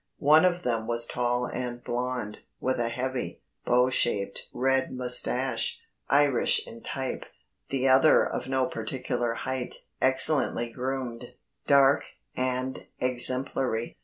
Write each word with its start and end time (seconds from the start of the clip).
One 0.17 0.45
of 0.45 0.63
them 0.63 0.87
was 0.87 1.05
tall 1.05 1.45
and 1.45 1.83
blond, 1.83 2.39
with 2.59 2.79
a 2.79 2.89
heavy, 2.89 3.39
bow 3.67 3.91
shaped 3.91 4.47
red 4.51 4.91
moustache 4.91 5.79
Irish 6.09 6.65
in 6.65 6.81
type; 6.81 7.27
the 7.69 7.87
other 7.87 8.25
of 8.25 8.47
no 8.47 8.65
particular 8.65 9.35
height, 9.35 9.75
excellently 10.01 10.71
groomed, 10.71 11.35
dark, 11.67 12.03
and 12.35 12.87
exemplary. 12.99 13.95